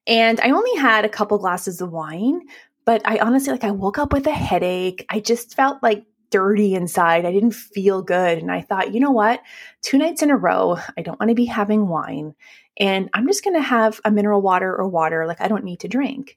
and 0.07 0.41
I 0.41 0.51
only 0.51 0.79
had 0.79 1.05
a 1.05 1.11
couple 1.11 1.39
glasses 1.39 1.81
of 1.81 1.93
wine. 1.93 2.41
But 2.85 3.03
I 3.05 3.19
honestly 3.19 3.53
like 3.53 3.65
I 3.65 3.71
woke 3.71 3.99
up 3.99 4.13
with 4.13 4.27
a 4.27 4.33
headache. 4.33 5.07
I 5.09 5.21
just 5.21 5.55
felt 5.55 5.83
like 5.83 6.05
dirty 6.33 6.75
inside. 6.75 7.25
I 7.25 7.33
didn't 7.33 7.55
feel 7.55 8.03
good. 8.03 8.39
And 8.39 8.51
I 8.51 8.63
thought, 8.63 8.93
you 8.93 8.99
know 8.99 9.13
what? 9.13 9.41
Two 9.83 9.99
nights 9.99 10.23
in 10.23 10.31
a 10.31 10.37
row, 10.37 10.79
I 10.97 11.03
don't 11.03 11.21
want 11.21 11.29
to 11.29 11.37
be 11.37 11.45
having 11.45 11.87
wine. 11.87 12.35
And 12.79 13.09
I'm 13.13 13.29
just 13.29 13.45
going 13.45 13.55
to 13.55 13.63
have 13.63 14.01
a 14.05 14.11
mineral 14.11 14.43
water 14.43 14.75
or 14.75 14.89
water. 14.89 15.27
Like, 15.27 15.41
I 15.41 15.49
don't 15.49 15.65
need 15.65 15.81
to 15.81 15.89
drink. 15.89 16.37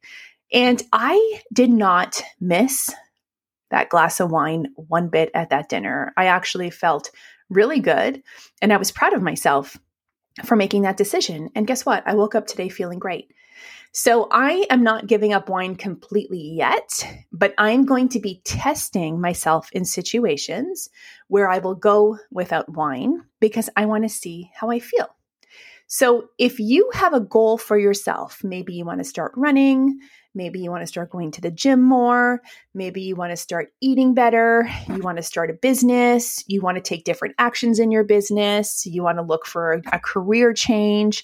And 0.54 0.84
I 0.94 1.42
did 1.52 1.72
not 1.72 2.22
miss 2.40 2.90
that 3.72 3.90
glass 3.90 4.20
of 4.20 4.30
wine 4.30 4.68
one 4.76 5.10
bit 5.10 5.32
at 5.34 5.50
that 5.50 5.70
dinner. 5.70 6.14
I 6.16 6.26
actually 6.26 6.70
felt 6.70 7.10
really 7.50 7.80
good. 7.80 8.22
And 8.62 8.72
I 8.72 8.78
was 8.78 8.92
proud 8.92 9.14
of 9.14 9.24
myself 9.24 9.78
for 10.44 10.56
making 10.56 10.84
that 10.84 10.98
decision. 10.98 11.50
And 11.56 11.66
guess 11.66 11.86
what? 11.86 12.04
I 12.06 12.14
woke 12.14 12.36
up 12.36 12.48
today 12.48 12.70
feeling 12.70 13.00
great. 13.00 13.32
So 13.98 14.28
I 14.30 14.66
am 14.70 14.84
not 14.84 15.08
giving 15.08 15.32
up 15.32 15.48
wine 15.48 15.78
completely 15.78 16.42
yet, 16.42 17.08
but 17.32 17.54
I'm 17.58 17.86
going 17.86 18.10
to 18.10 18.20
be 18.20 18.42
testing 18.44 19.22
myself 19.22 19.70
in 19.72 19.86
situations 19.86 20.90
where 21.30 21.50
I 21.50 21.60
will 21.60 21.76
go 21.76 22.18
without 22.30 22.68
wine 22.68 23.22
because 23.40 23.70
I 23.78 23.86
want 23.86 24.04
to 24.04 24.10
see 24.10 24.52
how 24.54 24.70
I 24.70 24.80
feel. 24.80 25.08
So 25.88 26.26
if 26.38 26.60
you 26.60 26.90
have 26.94 27.14
a 27.14 27.22
goal 27.22 27.58
for 27.58 27.78
yourself, 27.78 28.42
maybe 28.44 28.74
you 28.74 28.84
want 28.84 29.00
to 29.00 29.06
start 29.06 29.32
running, 29.38 29.98
maybe 30.34 30.60
you 30.60 30.72
want 30.72 30.82
to 30.82 30.88
start 30.88 31.10
going 31.10 31.32
to 31.32 31.40
the 31.40 31.50
gym 31.50 31.82
more, 31.82 32.42
maybe 32.74 33.02
you 33.02 33.16
want 33.16 33.32
to 33.32 33.38
start 33.38 33.72
eating 33.80 34.14
better, 34.14 34.70
you 34.90 34.98
want 35.04 35.20
to 35.20 35.24
start 35.24 35.50
a 35.50 35.54
business, 35.54 36.44
you 36.48 36.60
want 36.60 36.76
to 36.76 36.82
take 36.82 37.06
different 37.06 37.36
actions 37.38 37.80
in 37.80 37.92
your 37.92 38.04
business, 38.04 38.86
you 38.86 39.04
want 39.04 39.20
to 39.20 39.24
look 39.24 39.46
for 39.46 39.76
a, 39.76 39.82
a 39.94 40.00
career 40.00 40.52
change. 40.52 41.24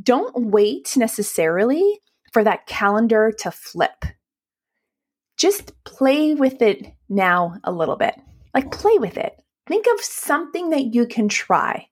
Don't 0.00 0.50
wait 0.52 0.96
necessarily 0.96 2.00
for 2.34 2.44
that 2.44 2.66
calendar 2.66 3.32
to 3.38 3.50
flip. 3.50 4.04
Just 5.38 5.72
play 5.84 6.34
with 6.34 6.60
it 6.60 6.92
now 7.08 7.56
a 7.64 7.72
little 7.72 7.96
bit. 7.96 8.14
Like, 8.52 8.70
play 8.70 8.98
with 8.98 9.16
it. 9.16 9.40
Think 9.66 9.86
of 9.86 10.04
something 10.04 10.70
that 10.70 10.94
you 10.94 11.06
can 11.06 11.28
try. 11.28 11.86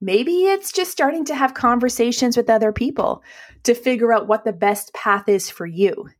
Maybe 0.00 0.44
it's 0.44 0.70
just 0.70 0.92
starting 0.92 1.24
to 1.24 1.34
have 1.34 1.54
conversations 1.54 2.36
with 2.36 2.50
other 2.50 2.72
people 2.72 3.22
to 3.64 3.74
figure 3.74 4.12
out 4.12 4.28
what 4.28 4.44
the 4.44 4.52
best 4.52 4.92
path 4.92 5.28
is 5.28 5.50
for 5.50 5.66
you. 5.66 6.10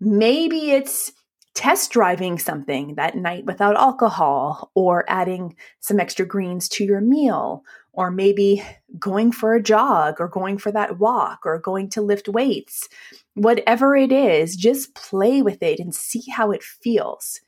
Maybe 0.00 0.70
it's 0.70 1.12
test 1.56 1.90
driving 1.90 2.38
something 2.38 2.94
that 2.96 3.16
night 3.16 3.46
without 3.46 3.76
alcohol 3.76 4.70
or 4.74 5.06
adding 5.08 5.56
some 5.80 5.98
extra 5.98 6.26
greens 6.26 6.68
to 6.68 6.84
your 6.84 7.00
meal 7.00 7.64
or 7.92 8.10
maybe 8.10 8.62
going 8.98 9.32
for 9.32 9.54
a 9.54 9.62
jog 9.62 10.16
or 10.20 10.28
going 10.28 10.58
for 10.58 10.70
that 10.70 10.98
walk 10.98 11.40
or 11.46 11.58
going 11.58 11.88
to 11.88 12.02
lift 12.02 12.28
weights. 12.28 12.90
Whatever 13.34 13.96
it 13.96 14.12
is, 14.12 14.54
just 14.54 14.94
play 14.94 15.40
with 15.40 15.62
it 15.62 15.80
and 15.80 15.94
see 15.94 16.22
how 16.30 16.50
it 16.50 16.62
feels. 16.62 17.40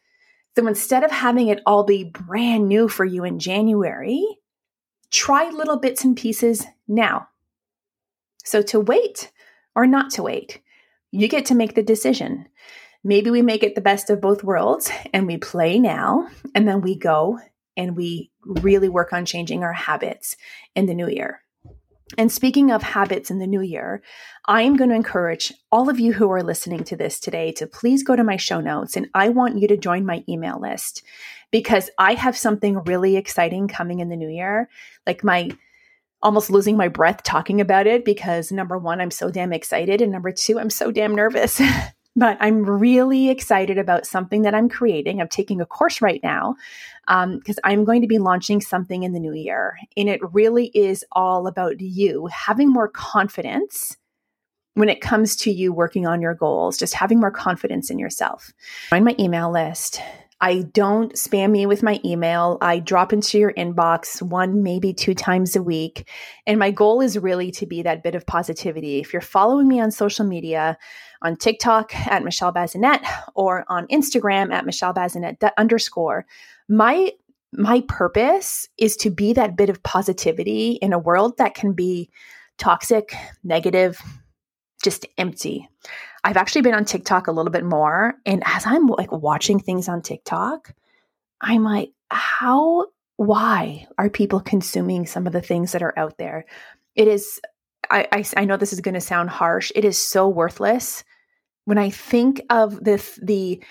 So 0.57 0.67
instead 0.67 1.05
of 1.05 1.11
having 1.11 1.49
it 1.49 1.61
all 1.67 1.85
be 1.85 2.05
brand 2.05 2.67
new 2.67 2.89
for 2.89 3.05
you 3.05 3.25
in 3.25 3.39
January, 3.39 4.27
try 5.11 5.51
little 5.51 5.79
bits 5.79 6.03
and 6.03 6.17
pieces 6.17 6.65
now. 6.89 7.29
So 8.43 8.63
to 8.63 8.81
wait 8.81 9.31
or 9.77 9.87
not 9.87 10.11
to 10.13 10.23
wait, 10.23 10.63
you 11.13 11.29
get 11.29 11.45
to 11.47 11.55
make 11.55 11.75
the 11.75 11.83
decision. 11.83 12.49
Maybe 13.09 13.31
we 13.31 13.41
make 13.41 13.63
it 13.63 13.75
the 13.75 13.81
best 13.81 14.11
of 14.11 14.21
both 14.21 14.45
worlds 14.45 14.91
and 15.15 15.27
we 15.27 15.39
play 15.39 15.79
now, 15.79 16.29
and 16.55 16.69
then 16.69 16.83
we 16.83 16.95
go 16.95 17.39
and 17.75 17.97
we 17.97 18.31
really 18.45 18.91
work 18.91 19.15
on 19.15 19.25
changing 19.25 19.65
our 19.65 19.73
habits 19.73 20.37
in 20.77 20.85
the 20.85 20.93
new 20.93 21.09
year. 21.09 21.41
And 22.19 22.31
speaking 22.31 22.71
of 22.71 22.83
habits 22.83 23.31
in 23.31 23.39
the 23.39 23.47
new 23.47 23.63
year, 23.63 24.03
I 24.45 24.61
am 24.61 24.77
going 24.77 24.91
to 24.91 24.97
encourage 24.97 25.55
all 25.73 25.89
of 25.89 25.99
you 25.99 26.13
who 26.13 26.31
are 26.31 26.43
listening 26.43 26.85
to 26.85 26.97
this 26.97 27.19
today 27.19 27.51
to 27.53 27.67
please 27.67 28.03
go 28.03 28.15
to 28.15 28.23
my 28.23 28.37
show 28.37 28.61
notes 28.61 28.95
and 28.95 29.09
I 29.15 29.31
want 29.31 29.57
you 29.57 29.69
to 29.69 29.79
join 29.79 30.05
my 30.05 30.23
email 30.29 30.61
list 30.61 31.03
because 31.51 31.89
I 31.97 32.13
have 32.13 32.37
something 32.37 32.85
really 32.85 33.17
exciting 33.17 33.69
coming 33.69 34.01
in 34.01 34.11
the 34.11 34.17
new 34.17 34.29
year. 34.29 34.69
Like 35.07 35.25
my 35.25 35.51
almost 36.21 36.51
losing 36.51 36.77
my 36.77 36.89
breath 36.89 37.23
talking 37.23 37.63
about 37.63 37.87
it 37.87 38.05
because 38.05 38.53
number 38.53 38.77
one, 38.77 39.01
I'm 39.01 39.11
so 39.11 39.31
damn 39.31 39.55
excited. 39.55 40.03
And 40.03 40.13
number 40.13 40.31
two, 40.31 40.59
I'm 40.59 40.69
so 40.69 40.91
damn 40.91 41.15
nervous. 41.15 41.59
but 42.19 42.37
I'm 42.41 42.65
really 42.65 43.31
excited 43.31 43.79
about 43.79 44.05
something 44.05 44.43
that 44.43 44.53
I'm 44.53 44.69
creating. 44.69 45.21
I'm 45.21 45.29
taking 45.29 45.61
a 45.61 45.67
course 45.67 46.03
right 46.03 46.21
now 46.21 46.57
because 47.07 47.59
um, 47.59 47.63
I'm 47.63 47.85
going 47.85 48.03
to 48.03 48.09
be 48.09 48.19
launching 48.19 48.61
something 48.61 49.05
in 49.05 49.13
the 49.13 49.21
new 49.21 49.33
year. 49.33 49.79
And 49.97 50.09
it 50.09 50.21
really 50.33 50.67
is 50.75 51.05
all 51.13 51.47
about 51.47 51.81
you 51.81 52.27
having 52.27 52.73
more 52.73 52.89
confidence 52.89 53.97
when 54.75 54.89
it 54.89 55.01
comes 55.01 55.37
to 55.37 55.53
you 55.53 55.73
working 55.73 56.09
on 56.09 56.21
your 56.21 56.35
goals, 56.35 56.77
just 56.77 56.95
having 56.95 57.21
more 57.21 57.31
confidence 57.31 57.89
in 57.89 58.01
yourself. 58.01 58.53
Find 58.91 59.05
my 59.05 59.15
email 59.21 59.53
list. 59.53 60.01
I 60.41 60.63
don't 60.73 61.13
spam 61.15 61.51
me 61.51 61.67
with 61.67 61.83
my 61.83 62.01
email. 62.05 62.59
I 62.61 62.79
drop 62.79 63.13
into 63.13 63.39
your 63.39 63.53
inbox 63.55 64.23
one, 64.23 64.63
maybe 64.63 64.93
two 64.93 65.15
times 65.15 65.57
a 65.57 65.63
week. 65.63 66.09
And 66.47 66.59
my 66.59 66.71
goal 66.71 67.01
is 67.01 67.19
really 67.19 67.51
to 67.53 67.67
be 67.67 67.83
that 67.83 68.05
bit 68.05 68.15
of 68.15 68.25
positivity. 68.25 69.01
If 69.01 69.13
you're 69.13 69.21
following 69.21 69.67
me 69.67 69.81
on 69.81 69.91
social 69.91 70.25
media, 70.25 70.79
on 71.23 71.37
TikTok 71.37 71.95
at 72.07 72.23
Michelle 72.23 72.53
Bazinet 72.53 73.05
or 73.35 73.65
on 73.69 73.89
Instagram 73.89 74.53
at 74.53 74.65
Michelle 74.65 74.95
Bazinet 74.95 75.51
underscore, 75.57 76.25
my 76.69 77.13
my 77.53 77.83
purpose 77.89 78.69
is 78.77 78.95
to 78.99 79.11
be 79.11 79.33
that 79.33 79.57
bit 79.57 79.71
of 79.71 79.83
positivity 79.83 80.73
in 80.73 80.93
a 80.93 80.99
world 80.99 81.39
that 81.39 81.55
can 81.55 81.73
be 81.73 82.11
toxic, 82.59 83.15
negative, 83.43 84.01
just 84.89 85.05
empty. 85.19 85.69
I've 86.25 86.39
actually 86.39 86.63
been 86.63 86.75
on 86.75 86.87
TikTok 86.87 87.27
a 87.27 87.33
little 87.33 87.53
bit 87.53 87.65
more. 87.65 88.15
And 88.25 88.43
as 88.47 88.65
I'm 88.65 88.87
like 88.87 89.13
watching 89.13 89.61
things 89.61 89.87
on 89.87 90.01
TikTok, 90.01 90.75
I'm 91.43 91.63
like, 91.63 91.91
how, 92.11 92.87
why 93.17 93.87
are 93.99 94.09
people 94.09 94.41
consuming 94.41 95.05
some 95.05 95.27
of 95.27 95.35
the 95.35 95.43
things 95.43 95.73
that 95.73 95.83
are 95.83 95.93
out 95.99 96.17
there? 96.17 96.47
It 96.95 97.07
is, 97.07 97.39
I, 97.91 98.09
I, 98.11 98.25
I 98.39 98.45
know 98.47 98.57
this 98.57 98.73
is 98.73 98.81
going 98.81 98.95
to 98.95 99.01
sound 99.01 99.29
harsh. 99.29 99.71
It 99.75 99.85
is 99.85 99.99
so 99.99 100.27
worthless. 100.27 101.05
When 101.67 101.77
I 101.77 101.91
think 101.91 102.41
of 102.49 102.83
the, 102.83 102.97
the 103.21 103.63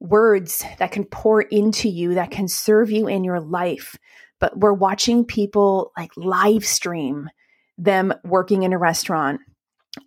words 0.00 0.64
that 0.78 0.92
can 0.92 1.04
pour 1.04 1.42
into 1.42 1.90
you, 1.90 2.14
that 2.14 2.30
can 2.30 2.48
serve 2.48 2.90
you 2.90 3.06
in 3.06 3.22
your 3.22 3.38
life, 3.38 3.98
but 4.40 4.58
we're 4.58 4.72
watching 4.72 5.26
people 5.26 5.92
like 5.94 6.10
live 6.16 6.64
stream 6.64 7.28
them 7.76 8.14
working 8.24 8.62
in 8.62 8.72
a 8.72 8.78
restaurant 8.78 9.42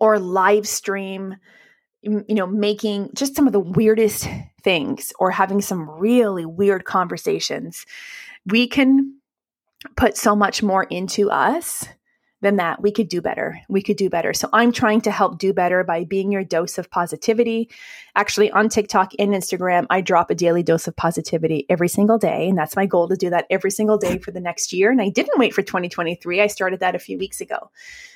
or 0.00 0.18
live 0.18 0.66
stream 0.66 1.36
you 2.02 2.24
know 2.28 2.46
making 2.46 3.10
just 3.14 3.34
some 3.34 3.46
of 3.46 3.52
the 3.52 3.60
weirdest 3.60 4.28
things 4.62 5.12
or 5.18 5.30
having 5.30 5.60
some 5.60 5.88
really 5.90 6.44
weird 6.44 6.84
conversations 6.84 7.84
we 8.46 8.66
can 8.66 9.16
put 9.96 10.16
so 10.16 10.36
much 10.36 10.62
more 10.62 10.84
into 10.84 11.30
us 11.30 11.88
than 12.42 12.56
that, 12.56 12.82
we 12.82 12.92
could 12.92 13.08
do 13.08 13.20
better. 13.20 13.58
We 13.68 13.82
could 13.82 13.96
do 13.96 14.10
better. 14.10 14.34
So 14.34 14.48
I'm 14.52 14.70
trying 14.70 15.00
to 15.02 15.10
help 15.10 15.38
do 15.38 15.52
better 15.52 15.82
by 15.84 16.04
being 16.04 16.30
your 16.30 16.44
dose 16.44 16.76
of 16.76 16.90
positivity. 16.90 17.70
Actually, 18.14 18.50
on 18.50 18.68
TikTok 18.68 19.12
and 19.18 19.32
Instagram, 19.32 19.86
I 19.88 20.02
drop 20.02 20.30
a 20.30 20.34
daily 20.34 20.62
dose 20.62 20.86
of 20.86 20.94
positivity 20.96 21.64
every 21.70 21.88
single 21.88 22.18
day. 22.18 22.48
And 22.48 22.58
that's 22.58 22.76
my 22.76 22.84
goal 22.84 23.08
to 23.08 23.16
do 23.16 23.30
that 23.30 23.46
every 23.48 23.70
single 23.70 23.96
day 23.96 24.18
for 24.18 24.32
the 24.32 24.40
next 24.40 24.72
year. 24.72 24.90
And 24.90 25.00
I 25.00 25.08
didn't 25.08 25.38
wait 25.38 25.54
for 25.54 25.62
2023. 25.62 26.42
I 26.42 26.46
started 26.46 26.80
that 26.80 26.94
a 26.94 26.98
few 26.98 27.18
weeks 27.18 27.40
ago. 27.40 27.70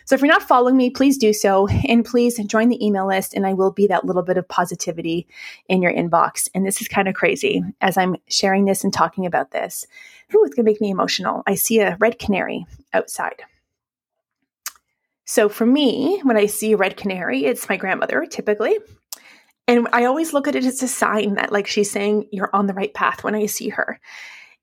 So 0.04 0.14
if 0.14 0.20
you're 0.20 0.28
not 0.28 0.42
following 0.42 0.76
me, 0.76 0.90
please 0.90 1.16
do 1.16 1.32
so. 1.32 1.68
And 1.88 2.04
please 2.04 2.36
join 2.46 2.68
the 2.68 2.84
email 2.84 3.06
list, 3.06 3.32
and 3.32 3.46
I 3.46 3.54
will 3.54 3.70
be 3.70 3.86
that 3.86 4.04
little 4.04 4.22
bit 4.22 4.36
of 4.36 4.48
positivity 4.48 5.28
in 5.68 5.82
your 5.82 5.92
inbox. 5.92 6.48
And 6.54 6.66
this 6.66 6.80
is 6.80 6.88
kind 6.88 7.08
of 7.08 7.14
crazy 7.14 7.62
as 7.80 7.96
I'm 7.96 8.16
sharing 8.28 8.64
this 8.64 8.84
and 8.84 8.92
talking 8.92 9.24
about 9.24 9.52
this. 9.52 9.86
Ooh, 10.34 10.44
it's 10.44 10.54
going 10.54 10.66
to 10.66 10.70
make 10.70 10.80
me 10.80 10.90
emotional. 10.90 11.42
I 11.46 11.54
see 11.54 11.80
a 11.80 11.96
red 12.00 12.18
canary 12.18 12.66
outside. 12.92 13.42
So 15.30 15.48
for 15.48 15.64
me, 15.64 16.18
when 16.24 16.36
I 16.36 16.46
see 16.46 16.72
a 16.72 16.76
red 16.76 16.96
canary, 16.96 17.44
it's 17.44 17.68
my 17.68 17.76
grandmother 17.76 18.26
typically. 18.26 18.76
And 19.68 19.86
I 19.92 20.06
always 20.06 20.32
look 20.32 20.48
at 20.48 20.56
it 20.56 20.64
as 20.64 20.82
a 20.82 20.88
sign 20.88 21.34
that, 21.34 21.52
like, 21.52 21.68
she's 21.68 21.88
saying, 21.88 22.26
you're 22.32 22.50
on 22.52 22.66
the 22.66 22.74
right 22.74 22.92
path 22.92 23.22
when 23.22 23.36
I 23.36 23.46
see 23.46 23.68
her. 23.68 24.00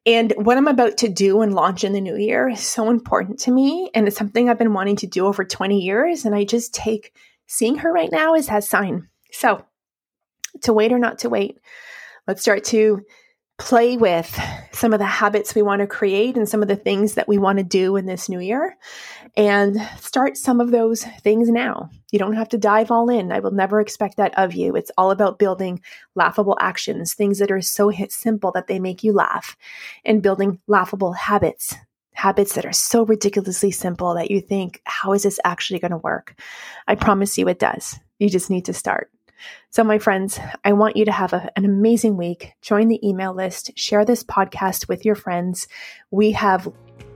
And 0.06 0.34
what 0.36 0.58
I'm 0.58 0.68
about 0.68 0.98
to 0.98 1.08
do 1.08 1.40
and 1.40 1.54
launch 1.54 1.86
in 1.86 1.94
the 1.94 2.02
new 2.02 2.18
year 2.18 2.50
is 2.50 2.60
so 2.60 2.90
important 2.90 3.40
to 3.40 3.52
me. 3.52 3.90
And 3.94 4.10
it's 4.10 4.18
something 4.18 4.50
I've 4.50 4.58
been 4.58 4.74
wanting 4.74 4.98
to 4.98 5.08
do 5.08 5.26
over 5.26 5.46
20 5.46 5.80
years. 5.80 6.26
And 6.26 6.36
I 6.36 6.44
just 6.44 6.74
take 6.74 7.14
seeing 7.46 7.78
her 7.78 7.94
right 7.94 8.12
now 8.12 8.34
as 8.34 8.48
that 8.48 8.66
sign. 8.66 9.08
So, 9.32 9.64
to 10.64 10.74
wait 10.74 10.92
or 10.92 11.00
not 11.00 11.20
to 11.20 11.30
wait, 11.30 11.62
let's 12.28 12.42
start 12.42 12.66
to 12.66 13.06
play 13.58 13.96
with 13.96 14.38
some 14.74 14.94
of 14.94 15.00
the 15.00 15.06
habits 15.06 15.56
we 15.56 15.62
want 15.62 15.80
to 15.80 15.88
create 15.88 16.36
and 16.36 16.48
some 16.48 16.62
of 16.62 16.68
the 16.68 16.76
things 16.76 17.14
that 17.14 17.28
we 17.28 17.38
want 17.38 17.58
to 17.58 17.64
do 17.64 17.96
in 17.96 18.06
this 18.06 18.28
new 18.28 18.40
year 18.40 18.78
and 19.38 19.80
start 20.00 20.36
some 20.36 20.60
of 20.60 20.72
those 20.72 21.04
things 21.22 21.48
now. 21.48 21.92
You 22.12 22.18
don't 22.18 22.36
have 22.36 22.50
to 22.50 22.58
dive 22.58 22.90
all 22.90 23.08
in. 23.08 23.32
I 23.32 23.40
will 23.40 23.52
never 23.52 23.80
expect 23.80 24.18
that 24.18 24.38
of 24.38 24.54
you. 24.54 24.76
It's 24.76 24.92
all 24.98 25.12
about 25.12 25.38
building 25.38 25.82
laughable 26.16 26.58
actions, 26.60 27.14
things 27.14 27.38
that 27.38 27.52
are 27.52 27.62
so 27.62 27.92
simple 28.10 28.52
that 28.54 28.66
they 28.66 28.80
make 28.80 29.04
you 29.04 29.14
laugh, 29.14 29.56
and 30.04 30.24
building 30.24 30.60
laughable 30.68 31.14
habits. 31.14 31.76
Habits 32.14 32.54
that 32.54 32.66
are 32.66 32.74
so 32.74 33.06
ridiculously 33.06 33.70
simple 33.70 34.16
that 34.16 34.32
you 34.32 34.42
think, 34.42 34.82
how 34.86 35.14
is 35.14 35.22
this 35.22 35.40
actually 35.46 35.78
going 35.78 35.92
to 35.92 35.98
work? 35.98 36.34
I 36.88 36.96
promise 36.96 37.38
you 37.38 37.48
it 37.48 37.60
does. 37.60 38.00
You 38.18 38.28
just 38.28 38.50
need 38.50 38.66
to 38.66 38.74
start. 38.74 39.12
So, 39.70 39.84
my 39.84 40.00
friends, 40.00 40.40
I 40.64 40.74
want 40.74 40.98
you 40.98 41.06
to 41.06 41.12
have 41.12 41.34
a, 41.34 41.52
an 41.56 41.66
amazing 41.66 42.18
week. 42.18 42.54
Join 42.62 42.88
the 42.88 43.06
email 43.08 43.34
list, 43.34 43.72
share 43.78 44.06
this 44.06 44.24
podcast 44.24 44.88
with 44.88 45.06
your 45.06 45.16
friends. 45.16 45.68
We 46.12 46.32
have 46.32 46.68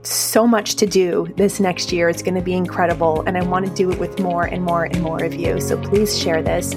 so 0.02 0.46
much 0.46 0.76
to 0.76 0.86
do 0.86 1.32
this 1.36 1.60
next 1.60 1.92
year. 1.92 2.08
It's 2.08 2.22
going 2.22 2.34
to 2.34 2.42
be 2.42 2.54
incredible. 2.54 3.22
And 3.26 3.38
I 3.38 3.42
want 3.42 3.66
to 3.66 3.72
do 3.74 3.90
it 3.90 3.98
with 3.98 4.18
more 4.18 4.44
and 4.44 4.64
more 4.64 4.84
and 4.84 5.00
more 5.00 5.22
of 5.22 5.34
you. 5.34 5.60
So, 5.60 5.80
please 5.80 6.18
share 6.18 6.42
this. 6.42 6.72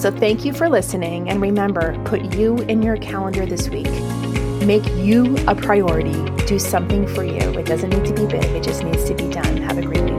So, 0.00 0.10
thank 0.10 0.44
you 0.44 0.52
for 0.52 0.68
listening. 0.68 1.28
And 1.28 1.40
remember, 1.40 2.00
put 2.04 2.34
you 2.34 2.56
in 2.58 2.82
your 2.82 2.96
calendar 2.96 3.46
this 3.46 3.68
week. 3.68 3.90
Make 4.66 4.86
you 4.96 5.36
a 5.48 5.54
priority. 5.54 6.22
Do 6.46 6.58
something 6.58 7.06
for 7.08 7.24
you. 7.24 7.58
It 7.58 7.66
doesn't 7.66 7.90
need 7.90 8.04
to 8.04 8.14
be 8.14 8.26
big, 8.26 8.44
it 8.44 8.62
just 8.62 8.84
needs 8.84 9.04
to 9.04 9.14
be 9.14 9.28
done. 9.28 9.56
Have 9.58 9.78
a 9.78 9.82
great 9.82 10.02
week. 10.02 10.11